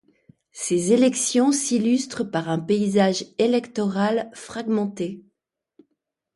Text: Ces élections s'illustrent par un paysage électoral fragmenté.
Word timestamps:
Ces 0.51 0.93
élections 0.93 1.51
s'illustrent 1.51 2.23
par 2.23 2.49
un 2.49 2.57
paysage 2.57 3.23
électoral 3.37 4.31
fragmenté. 4.33 5.21